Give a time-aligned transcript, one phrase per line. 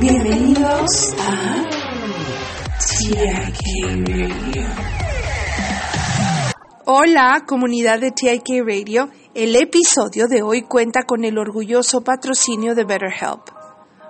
[0.00, 1.64] Bienvenidos a
[2.78, 4.66] TIK Radio.
[6.84, 9.08] Hola, comunidad de TIK Radio.
[9.34, 13.48] El episodio de hoy cuenta con el orgulloso patrocinio de BetterHelp.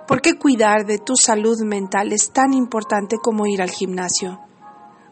[0.07, 4.41] Porque cuidar de tu salud mental es tan importante como ir al gimnasio.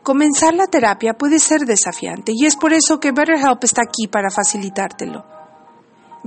[0.04, 4.30] Comenzar la terapia puede ser desafiante y es por eso que BetterHelp está aquí para
[4.30, 5.35] facilitártelo.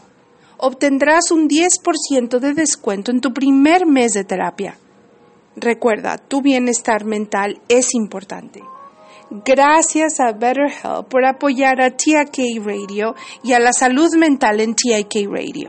[0.57, 4.77] obtendrás un 10% de descuento en tu primer mes de terapia.
[5.55, 8.61] Recuerda, tu bienestar mental es importante.
[9.29, 15.29] Gracias a BetterHelp por apoyar a TIK Radio y a la salud mental en TIK
[15.29, 15.67] Radio.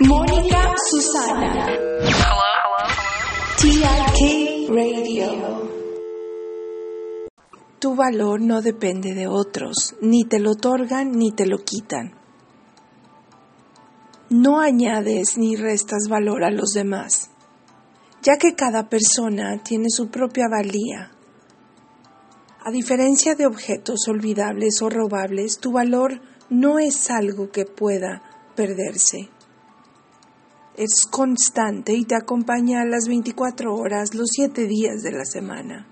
[0.00, 1.66] Mónica Susana.
[7.80, 12.12] Tu valor no depende de otros, ni te lo otorgan ni te lo quitan.
[14.28, 17.30] No añades ni restas valor a los demás,
[18.22, 21.12] ya que cada persona tiene su propia valía.
[22.62, 26.20] A diferencia de objetos olvidables o robables, tu valor
[26.50, 28.22] no es algo que pueda
[28.54, 29.30] perderse.
[30.76, 35.86] Es constante y te acompaña a las 24 horas, los 7 días de la semana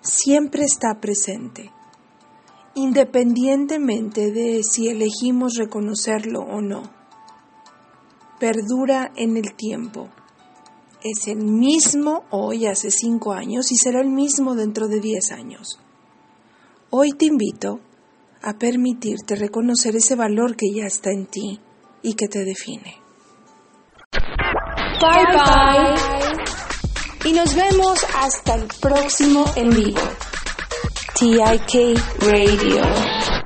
[0.00, 1.70] siempre está presente,
[2.74, 6.82] independientemente de si elegimos reconocerlo o no.
[8.38, 10.08] Perdura en el tiempo.
[11.02, 15.78] Es el mismo hoy hace cinco años y será el mismo dentro de diez años.
[16.90, 17.80] Hoy te invito
[18.42, 21.60] a permitirte reconocer ese valor que ya está en ti
[22.02, 22.96] y que te define.
[25.00, 26.27] Bye bye.
[27.24, 30.00] Y nos vemos hasta el próximo en vivo.
[31.18, 33.37] TIK Radio.